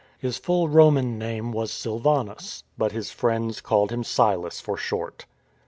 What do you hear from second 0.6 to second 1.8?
Roman name was